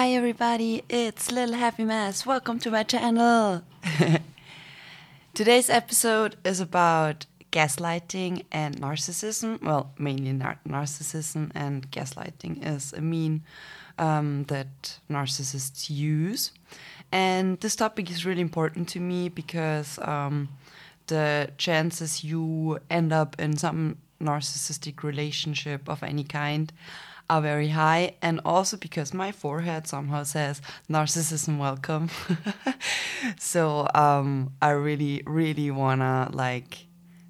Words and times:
Hi 0.00 0.12
everybody, 0.12 0.82
it's 0.88 1.30
Little 1.30 1.56
Happy 1.56 1.84
Mess. 1.84 2.24
Welcome 2.24 2.58
to 2.60 2.70
my 2.70 2.84
channel. 2.84 3.62
Today's 5.34 5.68
episode 5.68 6.36
is 6.42 6.58
about 6.58 7.26
gaslighting 7.52 8.46
and 8.50 8.80
narcissism. 8.80 9.62
Well, 9.62 9.92
mainly 9.98 10.32
nar- 10.32 10.58
narcissism 10.66 11.50
and 11.54 11.90
gaslighting 11.90 12.66
is 12.66 12.94
a 12.94 13.02
mean 13.02 13.42
um, 13.98 14.44
that 14.44 15.00
narcissists 15.10 15.90
use. 15.90 16.52
And 17.12 17.60
this 17.60 17.76
topic 17.76 18.10
is 18.10 18.24
really 18.24 18.40
important 18.40 18.88
to 18.94 19.00
me 19.00 19.28
because 19.28 19.98
um, 19.98 20.48
the 21.08 21.50
chances 21.58 22.24
you 22.24 22.78
end 22.88 23.12
up 23.12 23.38
in 23.38 23.58
some 23.58 23.98
narcissistic 24.18 25.02
relationship 25.02 25.90
of 25.90 26.02
any 26.02 26.24
kind 26.24 26.72
are 27.30 27.40
very 27.40 27.68
high 27.68 28.16
and 28.20 28.40
also 28.44 28.76
because 28.76 29.14
my 29.14 29.30
forehead 29.30 29.86
somehow 29.86 30.24
says 30.24 30.60
narcissism 30.90 31.58
welcome. 31.58 32.10
So 33.38 33.86
um, 33.94 34.52
i 34.62 34.70
really 34.70 35.22
really 35.26 35.70
wanna 35.70 36.28
like 36.32 36.86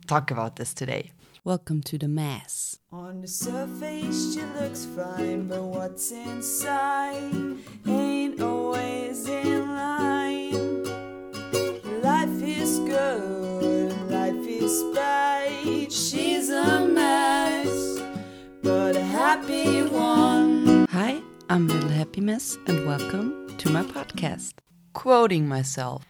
talk 0.07 0.31
about 0.31 0.57
this 0.57 0.73
today. 0.73 1.11
Welcome 1.45 1.83
to 1.83 1.99
the 1.99 2.09
mess 2.09 2.79
on 2.93 3.21
the 3.21 3.29
surface 3.29 4.35
she 4.35 4.43
looks 4.59 4.85
fine 4.85 5.47
but 5.47 5.63
what's 5.63 6.11
inside 6.11 7.57
ain't 7.87 8.41
always 8.41 9.29
in 9.29 9.67
line 9.69 10.10
happy 19.41 19.83
one. 19.83 20.87
Hi, 20.91 21.23
I'm 21.49 21.67
Little 21.67 21.89
Happy 21.89 22.21
Mess, 22.21 22.59
and 22.67 22.87
welcome 22.87 23.57
to 23.57 23.71
my 23.71 23.83
podcast. 23.83 24.53
Quoting 24.93 25.49
myself 25.49 26.05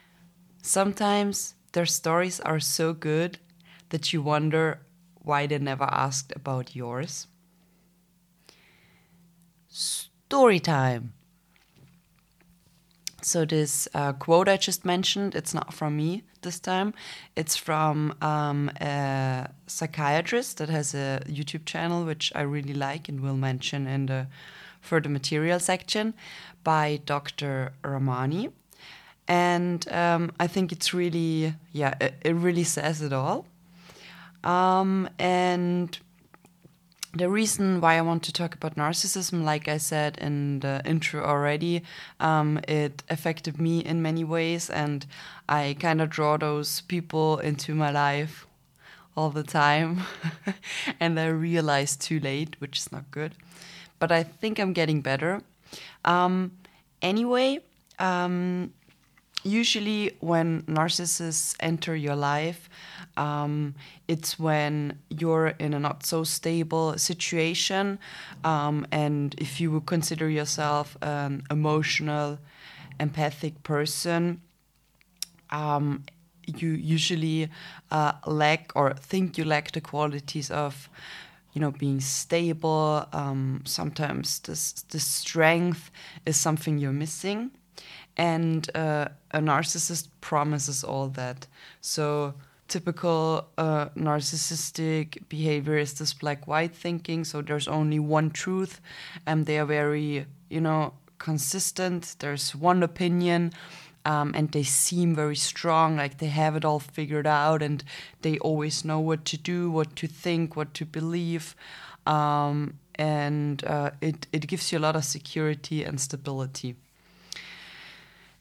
Sometimes 0.62 1.54
their 1.72 1.86
stories 1.86 2.40
are 2.40 2.58
so 2.58 2.92
good 2.92 3.38
that 3.90 4.12
you 4.12 4.20
wonder 4.20 4.80
why 5.14 5.46
they 5.46 5.58
never 5.58 5.84
asked 5.84 6.32
about 6.34 6.74
yours. 6.74 7.28
Story 9.68 10.58
time. 10.58 11.12
So 13.22 13.44
this 13.44 13.88
uh, 13.94 14.12
quote 14.14 14.48
I 14.48 14.56
just 14.56 14.84
mentioned, 14.84 15.34
it's 15.34 15.54
not 15.54 15.72
from 15.72 15.96
me 15.96 16.22
this 16.42 16.58
time. 16.58 16.94
It's 17.36 17.56
from 17.56 18.14
um, 18.22 18.70
a 18.80 19.50
psychiatrist 19.66 20.58
that 20.58 20.68
has 20.68 20.94
a 20.94 21.22
YouTube 21.26 21.64
channel 21.64 22.04
which 22.04 22.32
I 22.34 22.42
really 22.42 22.74
like 22.74 23.08
and 23.08 23.20
will 23.20 23.36
mention 23.36 23.86
in 23.86 24.06
the 24.06 24.26
further 24.80 25.08
material 25.08 25.60
section 25.60 26.14
by 26.64 27.00
Dr. 27.04 27.72
Ramani. 27.84 28.50
And 29.28 29.86
um, 29.92 30.32
I 30.40 30.46
think 30.46 30.72
it's 30.72 30.92
really, 30.92 31.54
yeah, 31.72 31.94
it, 32.00 32.14
it 32.22 32.34
really 32.34 32.64
says 32.64 33.02
it 33.02 33.12
all. 33.12 33.46
Um, 34.42 35.08
and 35.18 35.96
the 37.12 37.28
reason 37.28 37.80
why 37.80 37.98
I 37.98 38.02
want 38.02 38.22
to 38.24 38.32
talk 38.32 38.54
about 38.54 38.76
narcissism, 38.76 39.42
like 39.42 39.66
I 39.66 39.78
said 39.78 40.16
in 40.18 40.60
the 40.60 40.80
intro 40.84 41.24
already, 41.24 41.82
um, 42.20 42.60
it 42.68 43.02
affected 43.10 43.60
me 43.60 43.80
in 43.80 44.00
many 44.00 44.22
ways, 44.22 44.70
and 44.70 45.04
I 45.48 45.76
kind 45.80 46.00
of 46.00 46.10
draw 46.10 46.36
those 46.36 46.82
people 46.82 47.38
into 47.38 47.74
my 47.74 47.90
life 47.90 48.46
all 49.16 49.30
the 49.30 49.42
time. 49.42 50.02
and 51.00 51.18
I 51.18 51.26
realized 51.26 52.00
too 52.00 52.20
late, 52.20 52.56
which 52.60 52.78
is 52.78 52.92
not 52.92 53.10
good. 53.10 53.32
But 53.98 54.12
I 54.12 54.22
think 54.22 54.58
I'm 54.58 54.72
getting 54.72 55.00
better. 55.00 55.42
Um, 56.04 56.52
anyway, 57.02 57.58
um, 57.98 58.72
usually 59.42 60.16
when 60.20 60.62
narcissists 60.62 61.54
enter 61.60 61.96
your 61.96 62.16
life, 62.16 62.68
um, 63.16 63.74
it's 64.08 64.38
when 64.38 64.98
you're 65.08 65.48
in 65.58 65.74
a 65.74 65.80
not 65.80 66.04
so 66.04 66.24
stable 66.24 66.96
situation, 66.98 67.98
um, 68.44 68.86
and 68.92 69.34
if 69.38 69.60
you 69.60 69.70
would 69.72 69.86
consider 69.86 70.28
yourself 70.28 70.96
an 71.02 71.42
emotional, 71.50 72.38
empathic 72.98 73.62
person, 73.62 74.40
um, 75.50 76.04
you 76.46 76.70
usually 76.70 77.48
uh, 77.90 78.12
lack 78.26 78.72
or 78.74 78.94
think 78.94 79.38
you 79.38 79.44
lack 79.44 79.72
the 79.72 79.80
qualities 79.80 80.50
of 80.50 80.88
you 81.52 81.60
know 81.60 81.70
being 81.72 82.00
stable 82.00 83.06
um, 83.12 83.62
sometimes 83.64 84.38
this 84.40 84.72
this 84.90 85.04
strength 85.04 85.90
is 86.24 86.36
something 86.36 86.78
you're 86.78 86.92
missing 86.92 87.50
and 88.16 88.68
uh, 88.74 89.08
a 89.30 89.38
narcissist 89.38 90.08
promises 90.20 90.84
all 90.84 91.08
that. 91.08 91.46
So 91.80 92.34
typical 92.68 93.48
uh, 93.58 93.88
narcissistic 93.90 95.28
behavior 95.28 95.76
is 95.76 95.94
this 95.94 96.14
black 96.14 96.46
white 96.46 96.74
thinking. 96.74 97.24
So 97.24 97.42
there's 97.42 97.68
only 97.68 97.98
one 97.98 98.30
truth 98.30 98.80
and 99.26 99.46
they 99.46 99.58
are 99.58 99.66
very 99.66 100.26
you 100.48 100.60
know 100.60 100.94
consistent. 101.18 102.16
There's 102.18 102.54
one 102.54 102.82
opinion 102.82 103.52
um, 104.04 104.32
and 104.34 104.50
they 104.52 104.62
seem 104.62 105.14
very 105.14 105.36
strong 105.36 105.96
like 105.96 106.18
they 106.18 106.28
have 106.28 106.56
it 106.56 106.64
all 106.64 106.80
figured 106.80 107.26
out 107.26 107.62
and 107.62 107.84
they 108.22 108.38
always 108.38 108.84
know 108.84 109.00
what 109.00 109.24
to 109.26 109.36
do 109.36 109.70
what 109.70 109.96
to 109.96 110.06
think 110.06 110.56
what 110.56 110.72
to 110.74 110.84
believe. 110.84 111.54
Um, 112.06 112.78
and 112.94 113.64
uh, 113.64 113.90
it, 114.00 114.26
it 114.32 114.46
gives 114.46 114.72
you 114.72 114.78
a 114.78 114.80
lot 114.80 114.96
of 114.96 115.04
security 115.04 115.84
and 115.84 116.00
stability 116.00 116.76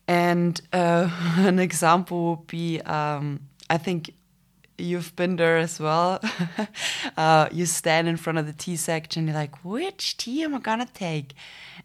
and 0.10 0.60
uh, 0.74 1.08
an 1.38 1.60
example 1.60 2.32
would 2.32 2.48
be 2.48 2.82
um, 2.82 3.42
I 3.70 3.78
think 3.78 4.12
you've 4.80 5.16
been 5.16 5.36
there 5.36 5.58
as 5.58 5.80
well. 5.80 6.20
uh, 7.18 7.48
you 7.52 7.66
stand 7.68 8.08
in 8.08 8.18
front 8.18 8.40
of 8.40 8.48
the 8.48 8.54
tea 8.54 8.76
section, 8.76 9.28
you're 9.28 9.36
like, 9.36 9.64
which 9.64 10.18
tea 10.18 10.44
am 10.44 10.56
I 10.56 10.60
gonna 10.60 10.88
take? 10.92 11.36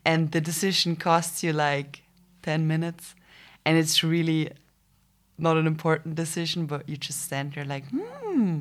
And 0.05 0.33
the 0.33 0.41
decision 0.41 0.97
costs 0.97 1.43
you 1.43 1.53
like 1.53 2.03
10 2.43 2.67
minutes. 2.67 3.15
And 3.67 3.77
it's 3.77 4.03
really 4.03 4.51
not 5.37 5.57
an 5.57 5.67
important 5.67 6.15
decision, 6.15 6.65
but 6.67 6.89
you 6.89 6.97
just 6.97 7.21
stand 7.23 7.53
there 7.55 7.65
like, 7.65 7.85
hmm. 7.89 8.61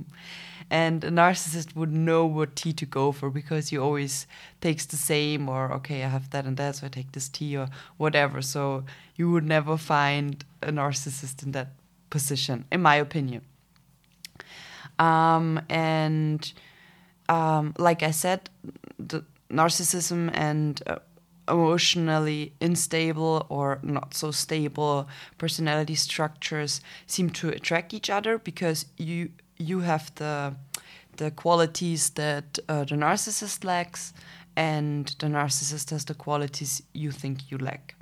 And 0.69 1.03
a 1.03 1.11
narcissist 1.11 1.75
would 1.75 1.91
know 1.91 2.25
what 2.25 2.55
tea 2.55 2.73
to 2.73 2.85
go 2.85 3.11
for 3.11 3.29
because 3.29 3.69
he 3.69 3.77
always 3.77 4.27
takes 4.61 4.85
the 4.85 4.97
same, 4.97 5.49
or 5.49 5.71
okay, 5.73 6.03
I 6.03 6.07
have 6.07 6.29
that 6.31 6.45
and 6.45 6.57
that, 6.57 6.77
so 6.77 6.87
I 6.87 6.89
take 6.89 7.11
this 7.11 7.29
tea 7.29 7.57
or 7.57 7.69
whatever. 7.97 8.41
So 8.41 8.83
you 9.15 9.31
would 9.31 9.45
never 9.45 9.77
find 9.77 10.43
a 10.61 10.71
narcissist 10.71 11.43
in 11.43 11.51
that 11.51 11.69
position, 12.09 12.65
in 12.71 12.81
my 12.81 12.95
opinion. 12.95 13.41
Um, 14.99 15.61
and 15.69 16.51
um, 17.29 17.73
like 17.77 18.03
I 18.03 18.11
said, 18.11 18.49
the 18.99 19.23
narcissism 19.49 20.31
and 20.33 20.81
uh, 20.87 20.99
emotionally 21.47 22.53
unstable 22.61 23.45
or 23.49 23.79
not 23.83 24.13
so 24.13 24.31
stable 24.31 25.07
personality 25.37 25.95
structures 25.95 26.81
seem 27.05 27.29
to 27.29 27.49
attract 27.49 27.93
each 27.93 28.09
other 28.09 28.37
because 28.37 28.85
you 28.97 29.29
you 29.63 29.79
have 29.79 30.13
the 30.15 30.55
the 31.17 31.31
qualities 31.31 32.09
that 32.11 32.59
uh, 32.67 32.83
the 32.85 32.95
narcissist 32.95 33.63
lacks 33.63 34.13
and 34.55 35.15
the 35.19 35.27
narcissist 35.27 35.91
has 35.91 36.05
the 36.05 36.13
qualities 36.15 36.81
you 36.93 37.11
think 37.11 37.51
you 37.51 37.57
lack. 37.57 37.95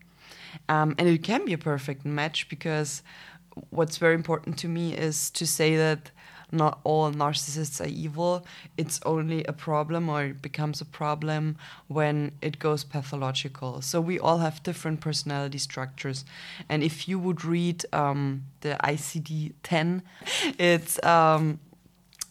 Um, 0.70 0.96
and 0.98 1.08
it 1.08 1.24
can 1.24 1.46
be 1.46 1.54
a 1.54 1.58
perfect 1.58 2.06
match 2.06 2.48
because 2.50 3.04
what's 3.70 3.98
very 3.98 4.16
important 4.16 4.58
to 4.60 4.68
me 4.68 4.94
is 4.94 5.30
to 5.32 5.46
say 5.46 5.76
that 5.76 6.12
not 6.52 6.80
all 6.84 7.12
narcissists 7.12 7.84
are 7.84 7.90
evil. 7.90 8.46
It's 8.78 9.00
only 9.06 9.44
a 9.46 9.54
problem 9.54 10.10
or 10.10 10.26
it 10.26 10.42
becomes 10.42 10.82
a 10.82 10.86
problem 10.86 11.58
when 11.88 12.34
it 12.42 12.60
goes 12.60 12.84
pathological. 12.84 13.82
So 13.82 14.02
we 14.02 14.20
all 14.20 14.40
have 14.40 14.64
different 14.64 15.02
personality 15.02 15.58
structures. 15.58 16.26
And 16.70 16.84
if 16.84 17.08
you 17.08 17.20
would 17.20 17.46
read 17.46 17.86
um, 17.94 18.44
the 18.62 18.78
ICD 18.84 19.54
10, 19.64 20.04
it's. 20.58 21.04
Um, 21.04 21.60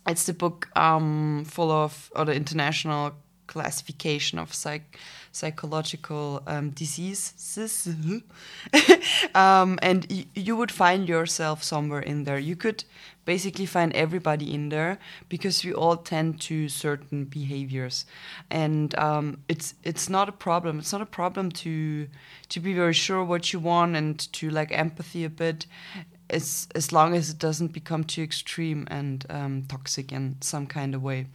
it's 0.07 0.25
the 0.25 0.33
book 0.33 0.71
um, 0.77 1.45
full 1.47 1.71
of, 1.71 2.11
or 2.17 2.25
the 2.25 2.35
international 2.35 3.13
classification 3.47 4.39
of 4.39 4.55
psych 4.55 4.99
psychological 5.33 6.43
um, 6.47 6.71
diseases. 6.71 7.89
um, 9.35 9.79
and 9.83 10.07
y- 10.11 10.27
you 10.35 10.57
would 10.57 10.71
find 10.71 11.09
yourself 11.09 11.63
somewhere 11.63 12.01
in 12.01 12.25
there. 12.25 12.39
You 12.39 12.57
could 12.57 12.85
basically 13.25 13.67
find 13.67 13.93
everybody 13.95 14.53
in 14.53 14.71
there 14.71 14.99
because 15.29 15.65
we 15.65 15.73
all 15.73 15.97
tend 15.97 16.41
to 16.41 16.69
certain 16.69 17.25
behaviors, 17.25 18.07
and 18.51 18.97
um, 18.99 19.39
it's 19.49 19.75
it's 19.85 20.09
not 20.09 20.29
a 20.29 20.33
problem. 20.33 20.79
It's 20.79 20.93
not 20.93 21.03
a 21.03 21.07
problem 21.07 21.51
to 21.53 22.09
to 22.49 22.61
be 22.61 22.75
very 22.75 22.95
sure 22.95 23.25
what 23.25 23.53
you 23.53 23.61
want 23.61 23.97
and 23.97 24.19
to 24.33 24.51
like 24.51 24.73
empathy 24.73 25.25
a 25.25 25.31
bit. 25.31 25.67
As, 26.33 26.69
as 26.77 26.93
long 26.93 27.17
as 27.17 27.29
it 27.31 27.39
doesn't 27.39 27.73
become 27.73 28.05
too 28.05 28.23
extreme 28.23 28.87
and 28.89 29.27
um, 29.31 29.65
toxic 29.69 30.13
in 30.13 30.37
some 30.41 30.69
kind 30.69 30.95
of 30.95 31.03
way. 31.03 31.27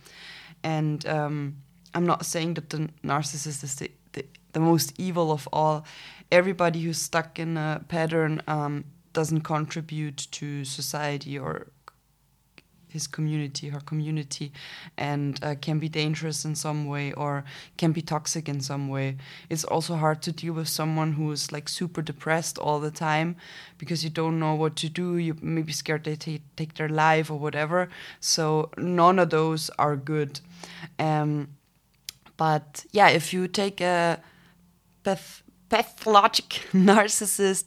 And 0.64 1.06
um, 1.06 1.58
I'm 1.96 2.06
not 2.06 2.26
saying 2.26 2.56
that 2.56 2.70
the 2.70 2.90
narcissist 3.04 3.64
is 3.64 3.76
the, 3.76 3.90
the, 4.14 4.26
the 4.52 4.60
most 4.60 4.94
evil 5.00 5.32
of 5.32 5.48
all. 5.52 5.86
Everybody 6.32 6.82
who's 6.82 7.02
stuck 7.02 7.40
in 7.40 7.58
a 7.58 7.84
pattern 7.88 8.42
um, 8.48 8.84
doesn't 9.14 9.42
contribute 9.42 10.28
to 10.32 10.66
society 10.66 11.40
or 11.40 11.68
his 12.96 13.08
community, 13.08 13.70
her 13.70 13.82
community, 13.82 14.52
and 14.98 15.38
uh, 15.44 15.56
can 15.62 15.80
be 15.80 15.90
dangerous 15.90 16.46
in 16.46 16.56
some 16.56 16.88
way 16.88 17.12
or 17.14 17.44
can 17.78 17.92
be 17.92 18.02
toxic 18.02 18.48
in 18.48 18.62
some 18.62 18.88
way. 18.88 19.18
It's 19.50 19.66
also 19.66 19.96
hard 19.96 20.22
to 20.24 20.32
deal 20.32 20.54
with 20.54 20.70
someone 20.70 21.14
who 21.14 21.30
is 21.32 21.52
like 21.52 21.68
super 21.68 22.02
depressed 22.02 22.58
all 22.58 22.80
the 22.80 22.92
time 22.92 23.36
because 23.78 24.04
you 24.04 24.10
don't 24.10 24.40
know 24.40 24.56
what 24.56 24.76
to 24.78 24.90
do. 24.90 25.18
You 25.18 25.36
may 25.42 25.62
be 25.62 25.74
scared 25.74 26.06
they 26.06 26.16
take, 26.16 26.44
take 26.56 26.76
their 26.76 26.90
life 26.90 27.30
or 27.30 27.38
whatever. 27.38 27.90
So 28.20 28.72
none 28.78 29.20
of 29.20 29.30
those 29.30 29.70
are 29.78 29.98
good. 29.98 30.40
Um, 30.98 31.50
but 32.38 32.86
yeah, 32.92 33.10
if 33.10 33.34
you 33.34 33.48
take 33.48 33.82
a 33.82 34.22
path- 35.04 35.44
pathologic 35.70 36.68
narcissist 36.74 37.66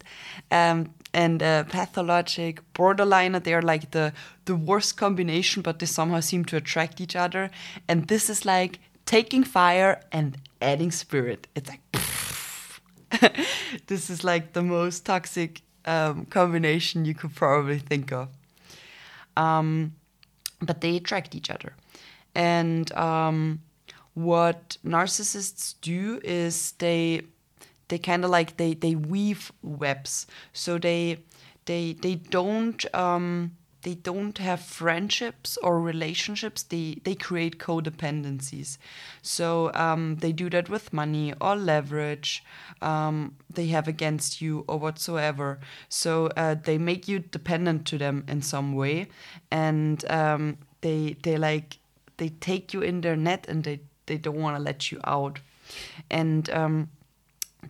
um, 0.51 0.95
and 1.13 1.43
a 1.43 1.67
pathologic 1.69 2.61
borderliner, 2.75 3.43
they're 3.43 3.63
like 3.63 3.91
the 3.91 4.13
the 4.45 4.57
worst 4.57 4.97
combination, 4.97 5.63
but 5.63 5.79
they 5.79 5.87
somehow 5.87 6.21
seem 6.21 6.45
to 6.45 6.57
attract 6.57 7.01
each 7.01 7.17
other. 7.17 7.51
And 7.87 8.09
this 8.09 8.31
is 8.31 8.45
like 8.45 8.79
taking 9.05 9.45
fire 9.45 10.01
and 10.13 10.37
adding 10.61 10.91
spirit. 10.91 11.47
It's 11.55 11.69
like 11.69 11.83
this 13.87 14.11
is 14.11 14.25
like 14.25 14.53
the 14.53 14.63
most 14.63 15.07
toxic 15.07 15.63
um, 15.85 16.27
combination 16.27 17.05
you 17.05 17.15
could 17.15 17.35
probably 17.35 17.79
think 17.79 18.13
of. 18.13 18.29
Um, 19.37 19.95
but 20.61 20.81
they 20.81 20.97
attract 20.97 21.35
each 21.35 21.51
other, 21.51 21.75
and 22.35 22.91
um, 22.93 23.61
what 24.19 24.77
narcissists 24.85 25.75
do 25.81 26.21
is 26.25 26.73
they 26.79 27.23
they 27.89 27.99
kind 27.99 28.25
of 28.25 28.31
like 28.31 28.57
they 28.57 28.75
they 28.75 28.95
weave 28.95 29.53
webs. 29.63 30.27
So 30.53 30.79
they 30.79 31.19
they 31.67 31.95
they 31.95 32.17
don't 32.17 32.83
um 32.95 33.53
they 33.83 33.95
don't 33.95 34.37
have 34.39 34.61
friendships 34.61 35.57
or 35.63 35.81
relationships. 35.81 36.65
They 36.65 36.99
they 37.05 37.15
create 37.15 37.59
codependencies. 37.59 38.77
So 39.23 39.73
um, 39.75 40.17
they 40.17 40.33
do 40.33 40.51
that 40.51 40.69
with 40.69 40.93
money 40.93 41.33
or 41.41 41.55
leverage 41.55 42.43
um, 42.83 43.37
they 43.49 43.69
have 43.69 43.87
against 43.89 44.41
you 44.41 44.65
or 44.67 44.79
whatsoever. 44.79 45.61
So 45.89 46.27
uh, 46.37 46.55
they 46.55 46.77
make 46.77 47.07
you 47.09 47.21
dependent 47.21 47.87
to 47.87 47.99
them 47.99 48.25
in 48.27 48.43
some 48.43 48.75
way. 48.75 49.07
And 49.51 50.05
um, 50.11 50.59
they 50.81 51.17
they 51.23 51.37
like 51.39 51.79
they 52.17 52.31
take 52.31 52.75
you 52.75 52.83
in 52.83 53.01
their 53.01 53.17
net 53.17 53.47
and 53.49 53.63
they 53.65 53.81
they 54.09 54.19
don't 54.19 54.41
want 54.41 54.57
to 54.57 54.63
let 54.63 54.91
you 54.91 55.01
out. 55.05 55.39
And 56.11 56.51
um, 56.51 56.89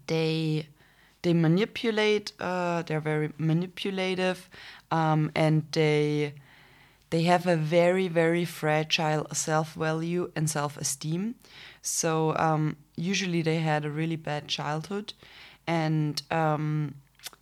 they 0.06 0.66
they 1.22 1.34
manipulate 1.34 2.32
uh, 2.40 2.82
they're 2.82 3.00
very 3.00 3.32
manipulative 3.38 4.48
um, 4.90 5.30
and 5.34 5.64
they 5.72 6.34
they 7.10 7.22
have 7.22 7.46
a 7.46 7.56
very 7.56 8.08
very 8.08 8.44
fragile 8.44 9.26
self-value 9.32 10.30
and 10.36 10.48
self-esteem. 10.48 11.34
So 11.82 12.36
um, 12.36 12.76
usually 12.96 13.42
they 13.42 13.58
had 13.58 13.84
a 13.84 13.90
really 13.90 14.16
bad 14.16 14.48
childhood 14.48 15.12
and 15.66 16.22
um, 16.30 16.94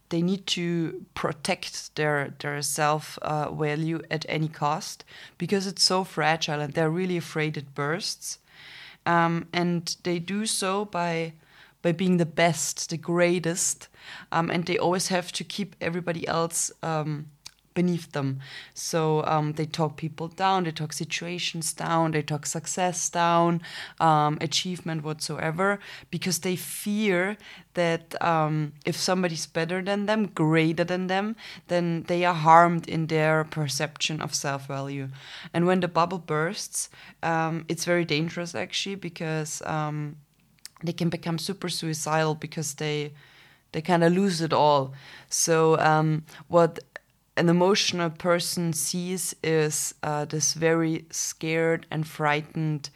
they 0.09 0.23
need 0.23 0.47
to 0.47 1.05
protect 1.15 1.95
their 1.97 2.35
their 2.39 2.63
self 2.63 3.19
uh, 3.23 3.51
value 3.51 4.01
at 4.11 4.25
any 4.29 4.49
cost 4.49 5.05
because 5.37 5.67
it's 5.67 5.83
so 5.83 6.05
fragile 6.05 6.61
and 6.61 6.73
they're 6.75 6.91
really 6.91 7.17
afraid 7.17 7.57
it 7.57 7.75
bursts 7.75 8.39
um, 9.07 9.47
and 9.53 9.97
they 10.03 10.19
do 10.19 10.47
so 10.47 10.85
by 10.85 11.33
by 11.83 11.93
being 11.93 12.17
the 12.17 12.27
best, 12.27 12.91
the 12.91 12.97
greatest, 12.97 13.89
um, 14.33 14.51
and 14.51 14.67
they 14.67 14.77
always 14.77 15.09
have 15.09 15.31
to 15.31 15.45
keep 15.45 15.77
everybody 15.81 16.27
else 16.27 16.73
um, 16.83 17.27
beneath 17.77 18.11
them. 18.11 18.41
So 18.75 19.23
um, 19.25 19.53
they 19.53 19.67
talk 19.67 19.97
people 19.97 20.27
down, 20.27 20.65
they 20.65 20.73
talk 20.73 20.93
situations 20.93 21.73
down, 21.73 22.11
they 22.11 22.23
talk 22.23 22.47
success 22.47 23.09
down, 23.09 23.61
um, 24.01 24.39
achievement 24.41 25.05
whatsoever, 25.05 25.79
because 26.11 26.41
they 26.41 26.57
fear 26.57 27.37
that 27.75 28.21
um, 28.21 28.73
if 28.85 28.97
somebody's 28.97 29.47
better 29.47 29.81
than 29.83 30.07
them, 30.07 30.27
greater 30.27 30.83
than 30.83 31.07
them, 31.07 31.37
then 31.69 32.03
they 32.09 32.25
are 32.25 32.35
harmed 32.35 32.89
in 32.89 33.07
their 33.07 33.45
perception 33.45 34.21
of 34.21 34.35
self 34.35 34.67
value. 34.67 35.09
And 35.55 35.67
when 35.67 35.81
the 35.81 35.89
bubble 35.89 36.19
bursts, 36.19 36.89
um, 37.23 37.65
it's 37.69 37.85
very 37.85 38.05
dangerous 38.05 38.55
actually 38.55 38.97
because 38.97 39.63
um, 39.67 40.17
they 40.83 40.93
can 40.93 41.11
become 41.11 41.39
super 41.39 41.69
suicidal 41.69 42.35
because 42.35 42.75
they 42.75 43.13
they 43.73 43.83
kind 43.83 44.03
of 44.03 44.13
lose 44.13 44.41
it 44.41 44.53
all. 44.55 44.95
So 45.29 45.79
um, 45.79 46.25
what 46.49 46.79
an 47.37 47.49
emotional 47.49 48.11
person 48.11 48.73
sees 48.73 49.35
is 49.43 49.95
uh, 50.03 50.25
this 50.25 50.55
very 50.55 51.05
scared 51.11 51.87
and 51.91 52.07
frightened 52.07 52.91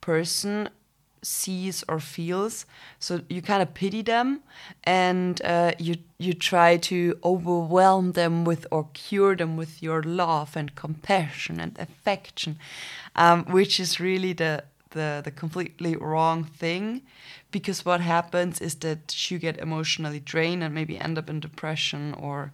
person 0.00 0.68
sees 1.22 1.84
or 1.88 2.00
feels. 2.00 2.64
So 2.98 3.20
you 3.28 3.42
kind 3.42 3.62
of 3.62 3.74
pity 3.74 4.02
them 4.02 4.42
and 4.84 5.40
uh, 5.42 5.72
you 5.78 5.96
you 6.18 6.32
try 6.32 6.76
to 6.76 7.18
overwhelm 7.24 8.12
them 8.12 8.44
with 8.44 8.66
or 8.70 8.88
cure 8.94 9.36
them 9.36 9.56
with 9.56 9.82
your 9.82 10.02
love 10.02 10.56
and 10.56 10.74
compassion 10.74 11.60
and 11.60 11.78
affection 11.78 12.58
um, 13.16 13.44
which 13.46 13.80
is 13.80 14.00
really 14.00 14.32
the 14.32 14.64
the 14.90 15.20
the 15.24 15.30
completely 15.30 15.96
wrong 15.96 16.44
thing 16.44 17.02
because 17.50 17.84
what 17.84 18.00
happens 18.00 18.60
is 18.60 18.76
that 18.76 19.30
you 19.30 19.38
get 19.38 19.58
emotionally 19.58 20.20
drained 20.20 20.62
and 20.62 20.74
maybe 20.74 20.98
end 20.98 21.18
up 21.18 21.28
in 21.28 21.40
depression 21.40 22.14
or 22.14 22.52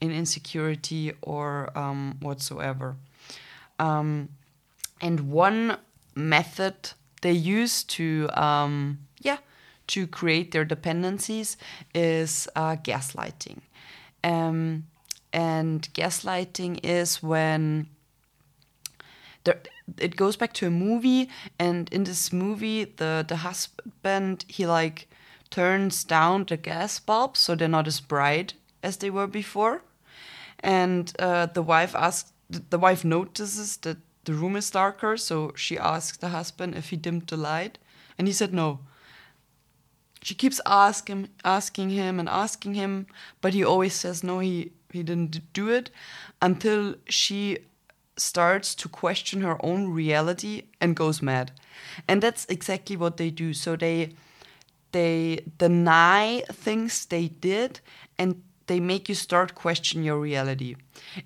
in 0.00 0.10
insecurity 0.10 1.12
or 1.22 1.76
um, 1.76 2.16
whatsoever. 2.20 2.96
Um, 3.78 4.28
and 5.00 5.30
one 5.30 5.78
method 6.14 6.90
they 7.22 7.32
use 7.32 7.82
to 7.84 8.28
um, 8.34 8.98
yeah 9.20 9.38
to 9.86 10.06
create 10.06 10.52
their 10.52 10.64
dependencies 10.64 11.56
is 11.94 12.48
uh, 12.56 12.76
gaslighting. 12.76 13.60
Um, 14.22 14.84
and 15.32 15.86
gaslighting 15.92 16.80
is 16.82 17.22
when 17.22 17.88
there, 19.44 19.60
it 19.98 20.16
goes 20.16 20.36
back 20.36 20.52
to 20.54 20.66
a 20.66 20.70
movie 20.70 21.28
and 21.58 21.92
in 21.92 22.04
this 22.04 22.32
movie 22.32 22.84
the 22.84 23.24
the 23.28 23.36
husband 23.36 24.44
he 24.48 24.66
like 24.66 25.08
turns 25.50 26.04
down 26.04 26.44
the 26.44 26.56
gas 26.56 26.98
bulbs 26.98 27.38
so 27.40 27.54
they're 27.54 27.68
not 27.68 27.86
as 27.86 28.00
bright 28.00 28.54
as 28.82 28.98
they 28.98 29.10
were 29.10 29.26
before. 29.26 29.82
And 30.60 31.12
uh, 31.18 31.46
the 31.46 31.62
wife 31.62 31.94
asks 31.94 32.32
the 32.48 32.78
wife 32.78 33.04
notices 33.04 33.78
that 33.78 33.98
the 34.24 34.34
room 34.34 34.56
is 34.56 34.70
darker 34.70 35.16
so 35.16 35.52
she 35.56 35.78
asks 35.78 36.18
the 36.18 36.28
husband 36.28 36.74
if 36.74 36.90
he 36.90 36.96
dimmed 36.96 37.26
the 37.26 37.36
light 37.36 37.78
and 38.18 38.26
he 38.28 38.32
said 38.32 38.52
no. 38.52 38.80
She 40.22 40.34
keeps 40.34 40.60
asking 40.66 41.28
asking 41.44 41.90
him 41.90 42.18
and 42.18 42.28
asking 42.28 42.74
him 42.74 43.06
but 43.40 43.54
he 43.54 43.64
always 43.64 43.94
says 43.94 44.24
no 44.24 44.38
he 44.38 44.72
he 44.90 45.02
didn't 45.02 45.52
do 45.52 45.68
it 45.68 45.90
until 46.40 46.94
she 47.08 47.58
starts 48.16 48.74
to 48.76 48.88
question 48.88 49.40
her 49.42 49.56
own 49.64 49.92
reality 49.92 50.62
and 50.80 50.96
goes 50.96 51.20
mad. 51.22 51.52
And 52.08 52.22
that's 52.22 52.46
exactly 52.46 52.96
what 52.96 53.16
they 53.16 53.30
do. 53.30 53.52
So 53.52 53.76
they 53.76 54.14
they 54.92 55.44
deny 55.58 56.42
things 56.52 57.06
they 57.06 57.28
did 57.28 57.80
and 58.16 58.42
they 58.66 58.80
make 58.80 59.08
you 59.08 59.14
start 59.14 59.54
question 59.54 60.04
your 60.04 60.18
reality. 60.18 60.76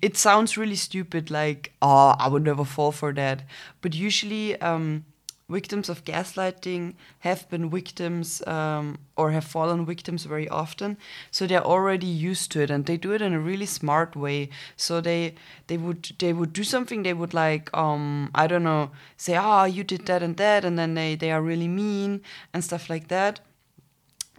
It 0.01 0.17
sounds 0.17 0.57
really 0.57 0.75
stupid, 0.75 1.29
like, 1.31 1.73
oh, 1.81 2.15
I 2.19 2.27
would 2.27 2.43
never 2.43 2.65
fall 2.65 2.91
for 2.91 3.13
that. 3.13 3.43
But 3.81 3.95
usually, 3.95 4.59
um, 4.61 5.05
victims 5.49 5.89
of 5.89 6.05
gaslighting 6.05 6.93
have 7.19 7.49
been 7.49 7.69
victims 7.69 8.45
um, 8.47 8.99
or 9.17 9.31
have 9.31 9.43
fallen 9.43 9.85
victims 9.85 10.23
very 10.25 10.47
often. 10.47 10.97
So 11.31 11.47
they're 11.47 11.65
already 11.65 12.07
used 12.07 12.51
to 12.51 12.61
it 12.61 12.69
and 12.69 12.85
they 12.85 12.97
do 12.97 13.13
it 13.13 13.21
in 13.21 13.33
a 13.33 13.39
really 13.39 13.65
smart 13.65 14.15
way. 14.15 14.49
So 14.77 15.01
they 15.01 15.35
they 15.67 15.77
would 15.77 16.11
they 16.19 16.33
would 16.33 16.53
do 16.53 16.63
something 16.63 17.03
they 17.03 17.13
would 17.13 17.33
like 17.33 17.69
um, 17.73 18.31
i 18.35 18.47
don't 18.47 18.63
know 18.63 18.91
say 19.17 19.35
ah 19.35 19.61
oh, 19.61 19.65
you 19.65 19.83
did 19.83 20.05
that 20.05 20.23
and 20.23 20.37
that 20.37 20.63
and 20.63 20.77
then 20.77 20.93
they 20.93 21.15
they 21.15 21.31
are 21.31 21.41
really 21.41 21.67
mean 21.67 22.21
and 22.53 22.63
stuff 22.63 22.89
like 22.89 23.07
that. 23.07 23.39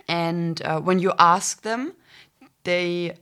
And 0.08 0.62
uh, 0.62 0.80
when 0.80 0.98
you 0.98 1.12
ask 1.18 1.62
them 1.62 1.94
they 2.64 3.16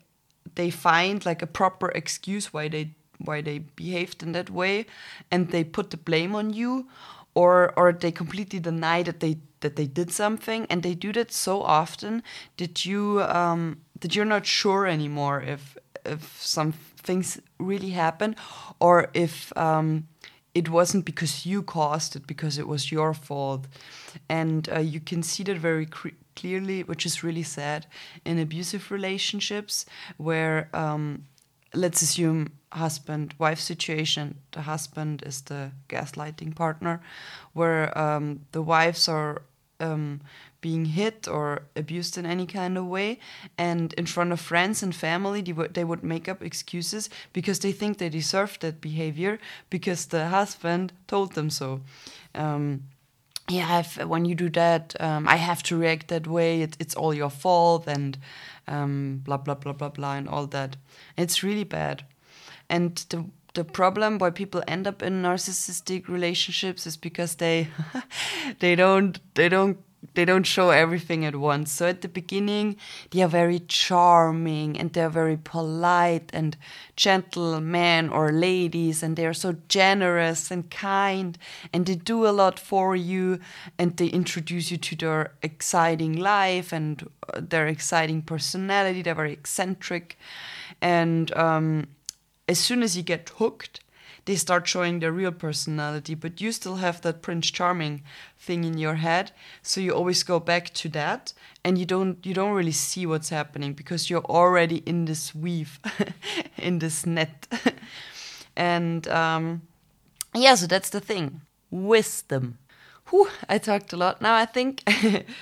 they 0.55 0.71
find 0.71 1.25
like 1.25 1.43
a 1.43 1.47
proper 1.47 1.89
excuse 1.91 2.53
why 2.53 2.69
they 2.69 2.91
why 3.19 3.41
they 3.41 3.59
behaved 3.59 4.23
in 4.23 4.33
that 4.33 4.51
way 4.51 4.87
and 5.31 5.51
they 5.51 5.65
put 5.65 5.91
the 5.91 5.97
blame 5.97 6.35
on 6.35 6.53
you 6.53 6.87
or 7.35 7.73
or 7.77 7.93
they 7.93 8.13
completely 8.13 8.59
deny 8.59 9.03
that 9.03 9.21
they 9.21 9.39
that 9.61 9.77
they 9.77 9.87
did 9.87 10.11
something 10.11 10.67
and 10.71 10.83
they 10.83 10.95
do 10.95 11.13
that 11.13 11.33
so 11.33 11.63
often 11.63 12.23
that 12.57 12.85
you 12.87 13.23
um, 13.23 13.81
that 14.01 14.15
you're 14.15 14.25
not 14.25 14.47
sure 14.47 14.87
anymore 14.87 15.41
if 15.43 15.77
if 16.05 16.41
some 16.41 16.73
things 16.73 17.41
really 17.59 17.91
happen 17.91 18.37
or 18.81 19.11
if 19.15 19.57
um, 19.57 20.07
it 20.55 20.69
wasn't 20.69 21.05
because 21.05 21.47
you 21.47 21.63
caused 21.63 22.17
it, 22.17 22.27
because 22.27 22.59
it 22.59 22.67
was 22.67 22.91
your 22.91 23.15
fault. 23.15 23.67
And 24.29 24.69
uh, 24.69 24.81
you 24.81 25.01
can 25.01 25.23
see 25.23 25.45
that 25.45 25.59
very 25.59 25.87
clearly, 26.35 26.83
which 26.83 27.07
is 27.07 27.23
really 27.23 27.45
sad, 27.45 27.87
in 28.25 28.39
abusive 28.39 28.91
relationships 28.91 29.87
where, 30.17 30.69
um, 30.73 31.25
let's 31.75 32.03
assume, 32.03 32.53
husband 32.73 33.35
wife 33.39 33.61
situation, 33.61 34.39
the 34.53 34.63
husband 34.63 35.23
is 35.25 35.43
the 35.43 35.73
gaslighting 35.89 36.55
partner, 36.55 37.01
where 37.53 37.97
um, 37.99 38.41
the 38.53 38.63
wives 38.63 39.09
are. 39.09 39.43
Um, 39.81 40.23
being 40.61 40.87
hit 40.87 41.29
or 41.29 41.63
abused 41.77 42.19
in 42.19 42.27
any 42.27 42.47
kind 42.47 42.77
of 42.77 42.87
way 42.87 43.19
and 43.57 43.93
in 43.93 44.07
front 44.07 44.33
of 44.33 44.41
friends 44.41 44.83
and 44.83 44.95
family 44.95 45.41
they 45.41 45.53
would, 45.53 45.75
they 45.75 45.85
would 45.85 46.03
make 46.03 46.29
up 46.29 46.43
excuses 46.43 47.09
because 47.33 47.61
they 47.61 47.71
think 47.71 47.99
they 47.99 48.09
deserve 48.09 48.59
that 48.61 48.81
behavior 48.81 49.39
because 49.71 50.07
the 50.07 50.27
husband 50.29 50.93
told 51.07 51.35
them 51.35 51.49
so 51.49 51.81
um, 52.35 52.83
yeah 53.49 53.79
if, 53.79 54.05
when 54.05 54.25
you 54.25 54.35
do 54.35 54.49
that 54.51 54.97
um, 55.01 55.29
i 55.29 55.37
have 55.37 55.63
to 55.63 55.77
react 55.77 56.09
that 56.09 56.27
way 56.27 56.63
it, 56.63 56.77
it's 56.81 56.97
all 56.97 57.15
your 57.15 57.31
fault 57.31 57.87
and 57.87 58.19
um, 58.69 59.23
blah 59.25 59.39
blah 59.39 59.55
blah 59.55 59.73
blah 59.73 59.89
blah 59.89 60.15
and 60.15 60.29
all 60.29 60.47
that. 60.49 60.77
It's 61.17 61.43
really 61.43 61.65
bad. 61.65 62.05
And 62.69 62.97
the 63.09 63.25
the 63.55 63.65
problem 63.65 64.19
why 64.19 64.31
people 64.31 64.63
end 64.69 64.87
up 64.87 65.03
in 65.03 65.23
narcissistic 65.23 66.09
relationships 66.09 66.87
is 66.87 66.97
because 66.97 67.37
they 67.37 67.69
they 68.61 68.77
don't 68.77 69.19
they 69.35 69.49
don't 69.49 69.79
they 70.15 70.25
don't 70.25 70.45
show 70.47 70.71
everything 70.71 71.25
at 71.25 71.37
once. 71.37 71.73
So 71.73 71.87
at 71.87 72.03
the 72.03 72.09
beginning, 72.09 72.77
they 73.11 73.23
are 73.23 73.29
very 73.29 73.61
charming 73.61 74.79
and 74.79 74.93
they're 74.93 75.09
very 75.09 75.37
polite 75.37 76.31
and 76.33 76.57
gentle 76.97 77.61
men 77.61 78.09
or 78.09 78.33
ladies, 78.33 79.03
and 79.03 79.17
they 79.17 79.27
are 79.27 79.35
so 79.35 79.57
generous 79.69 80.51
and 80.51 80.71
kind, 80.71 81.39
and 81.73 81.87
they 81.87 81.95
do 81.95 82.27
a 82.27 82.31
lot 82.31 82.59
for 82.59 82.97
you, 82.97 83.39
and 83.79 83.97
they 83.97 84.07
introduce 84.07 84.71
you 84.71 84.77
to 84.77 84.97
their 84.97 85.33
exciting 85.43 86.17
life 86.17 86.73
and 86.73 87.09
uh, 87.33 87.41
their 87.41 87.67
exciting 87.67 88.23
personality. 88.23 89.03
They're 89.03 89.15
very 89.15 89.33
eccentric, 89.33 90.19
and 90.81 91.37
um, 91.37 91.89
as 92.49 92.59
soon 92.59 92.83
as 92.83 92.97
you 92.97 93.03
get 93.03 93.31
hooked, 93.37 93.81
they 94.29 94.37
start 94.37 94.69
showing 94.69 94.99
their 94.99 95.11
real 95.11 95.33
personality, 95.33 96.15
but 96.15 96.39
you 96.39 96.53
still 96.53 96.77
have 96.77 97.01
that 97.01 97.23
Prince 97.23 97.51
Charming 97.51 98.03
thing 98.39 98.63
in 98.63 98.77
your 98.77 98.97
head, 98.97 99.33
so 99.63 99.81
you 99.81 99.95
always 99.95 100.23
go 100.23 100.39
back 100.39 100.69
to 100.75 100.91
that, 100.91 101.33
and 101.65 101.79
you 101.79 101.87
don't 101.87 102.27
you 102.27 102.35
don't 102.35 102.53
really 102.53 102.73
see 102.73 103.07
what's 103.07 103.31
happening 103.31 103.73
because 103.73 104.11
you're 104.11 104.27
already 104.27 104.83
in 104.85 105.07
this 105.07 105.35
weave, 105.35 105.81
in 106.59 106.79
this 106.79 107.07
net, 107.07 107.49
and 108.55 109.09
um, 109.09 109.63
yeah, 110.35 110.57
so 110.57 110.67
that's 110.67 110.91
the 110.91 111.01
thing, 111.01 111.41
wisdom. 111.71 112.59
Whew, 113.09 113.31
I 113.49 113.57
talked 113.57 113.95
a 113.95 113.97
lot. 113.97 114.21
Now 114.21 114.35
I 114.35 114.45
think 114.45 114.83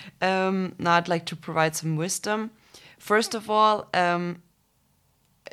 um, 0.23 0.77
now 0.79 0.93
I'd 0.93 1.09
like 1.09 1.27
to 1.27 1.35
provide 1.35 1.75
some 1.75 1.97
wisdom. 1.97 2.53
First 3.01 3.35
of 3.35 3.51
all, 3.51 3.89
um, 3.93 4.43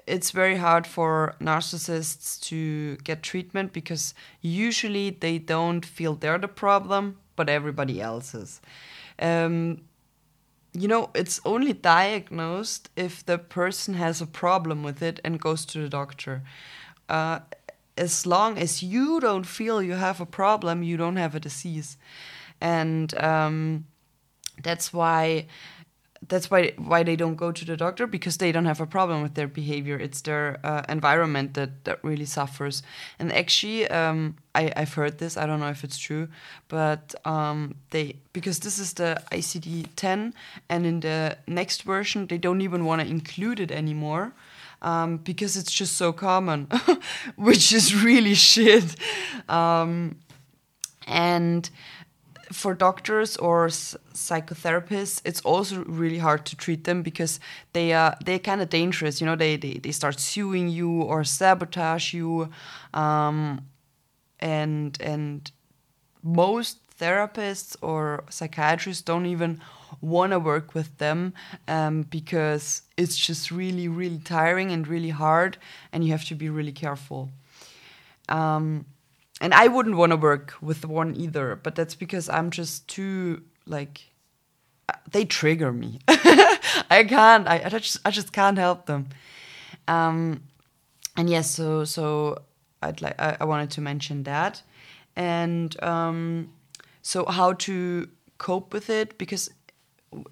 it's 0.05 0.31
very 0.31 0.57
hard 0.57 0.86
for 0.86 1.36
narcissists 1.39 2.39
to 2.41 2.98
get 2.98 3.24
treatment 3.24 3.74
because 3.74 4.13
usually 4.41 5.10
they 5.10 5.38
don't 5.38 5.86
feel 5.86 6.15
they're 6.15 6.38
the 6.38 6.48
problem, 6.48 7.17
but 7.36 7.50
everybody 7.50 8.01
else 8.01 8.33
is. 8.33 8.62
Um, 9.19 9.81
you 10.74 10.88
know, 10.88 11.12
it's 11.13 11.39
only 11.45 11.74
diagnosed 11.74 12.89
if 12.95 13.25
the 13.25 13.38
person 13.38 13.93
has 13.93 14.22
a 14.22 14.25
problem 14.25 14.83
with 14.83 15.01
it 15.01 15.19
and 15.24 15.39
goes 15.39 15.65
to 15.65 15.79
the 15.79 15.89
doctor. 15.89 16.41
Uh, 17.07 17.39
as 17.95 18.25
long 18.25 18.57
as 18.57 18.81
you 18.81 19.19
don't 19.19 19.45
feel 19.45 19.81
you 19.81 19.93
have 19.93 20.19
a 20.19 20.25
problem, 20.25 20.81
you 20.81 20.98
don't 20.98 21.17
have 21.17 21.36
a 21.36 21.39
disease. 21.39 21.98
And 22.60 23.13
um, 23.22 23.86
that's 24.63 24.91
why 24.91 25.48
that's 26.27 26.50
why 26.50 26.74
why 26.77 27.03
they 27.03 27.15
don't 27.15 27.36
go 27.36 27.51
to 27.51 27.65
the 27.65 27.77
doctor 27.77 28.08
because 28.08 28.38
they 28.38 28.51
don't 28.51 28.65
have 28.65 28.82
a 28.82 28.86
problem 28.86 29.22
with 29.22 29.34
their 29.34 29.48
behavior. 29.48 29.98
It's 29.98 30.22
their 30.22 30.60
uh, 30.63 30.84
environment 30.89 31.53
that 31.53 31.84
that 31.86 32.03
really 32.03 32.25
suffers. 32.25 32.84
And 33.20 33.32
actually, 33.34 33.88
um, 33.89 34.36
I 34.56 34.72
I've 34.75 34.94
heard 34.94 35.18
this. 35.18 35.38
I 35.38 35.46
don't 35.46 35.60
know 35.60 35.70
if 35.70 35.84
it's 35.84 35.98
true, 35.98 36.27
but 36.68 37.15
um, 37.25 37.75
they 37.89 38.15
because 38.34 38.60
this 38.60 38.80
is 38.80 38.94
the 38.94 39.22
ICD 39.32 39.88
10, 39.96 40.34
and 40.70 40.86
in 40.86 41.00
the 41.00 41.38
next 41.48 41.84
version 41.84 42.27
they 42.27 42.38
don't 42.38 42.62
even 42.62 42.86
want 42.86 43.01
to 43.01 43.08
include 43.08 43.60
it 43.60 43.72
anymore. 43.72 44.34
Um, 44.82 45.15
because 45.15 45.56
it's 45.56 45.72
just 45.72 45.96
so 45.96 46.12
common, 46.12 46.68
which 47.38 47.72
is 47.72 48.03
really 48.03 48.34
shit. 48.51 48.98
Um, 49.48 50.18
and 51.08 51.70
for 52.53 52.74
doctors 52.74 53.36
or 53.38 53.67
psychotherapists, 53.67 55.22
it's 55.25 55.41
also 55.41 55.83
really 55.86 56.19
hard 56.19 56.45
to 56.45 56.55
treat 56.55 56.83
them 56.83 57.01
because 57.01 57.39
they 57.74 57.93
are 57.93 58.15
they're 58.25 58.39
kind 58.39 58.62
of 58.62 58.69
dangerous. 58.69 59.19
You 59.19 59.27
know, 59.27 59.36
they, 59.36 59.57
they 59.57 59.74
they 59.74 59.91
start 59.91 60.19
suing 60.19 60.69
you 60.69 61.01
or 61.01 61.24
sabotage 61.24 62.13
you, 62.13 62.50
um, 62.93 63.65
and 64.39 64.98
and 65.01 65.51
most 66.22 66.77
therapists 67.00 67.75
or 67.81 68.24
psychiatrists 68.29 69.01
don't 69.01 69.25
even 69.25 69.60
want 70.00 70.31
to 70.31 70.39
work 70.39 70.74
with 70.74 70.98
them 70.98 71.33
um, 71.67 72.03
because 72.03 72.83
it's 72.98 73.17
just 73.17 73.51
really 73.51 73.88
really 73.88 74.19
tiring 74.19 74.72
and 74.72 74.88
really 74.88 75.10
hard, 75.10 75.57
and 75.91 76.03
you 76.03 76.12
have 76.12 76.25
to 76.25 76.36
be 76.36 76.50
really 76.50 76.72
careful. 76.72 77.29
Um, 78.29 78.86
and 79.44 79.54
I 79.54 79.68
wouldn't 79.68 79.98
want 79.98 80.12
to 80.12 80.16
work 80.16 80.54
with 80.62 80.86
one 80.86 81.16
either, 81.18 81.60
but 81.62 81.76
that's 81.76 81.96
because 81.96 82.30
I'm 82.30 82.50
just 82.50 82.88
too 82.88 83.44
like 83.68 84.10
they 85.12 85.26
trigger 85.26 85.74
me. 85.74 86.00
I 86.08 87.06
can't. 87.08 87.46
I, 87.46 87.62
I 87.66 87.70
just 87.70 87.98
I 88.06 88.12
just 88.12 88.32
can't 88.32 88.58
help 88.58 88.86
them. 88.86 89.10
Um, 89.86 90.44
and 91.18 91.30
yes, 91.30 91.52
so 91.52 91.84
so 91.84 92.42
I'd 92.82 93.02
like 93.02 93.20
I, 93.20 93.36
I 93.42 93.44
wanted 93.44 93.70
to 93.72 93.82
mention 93.82 94.24
that, 94.24 94.62
and 95.18 95.76
um, 95.84 96.54
so 97.02 97.26
how 97.26 97.52
to 97.68 98.08
cope 98.38 98.74
with 98.74 98.90
it 98.90 99.18
because 99.18 99.50